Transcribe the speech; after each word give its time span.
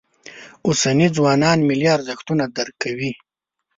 اوسني 0.67 1.07
ځوانان 1.17 1.57
ملي 1.69 1.87
ارزښتونه 1.97 2.43
درک 2.55 2.75
کوي. 2.83 3.11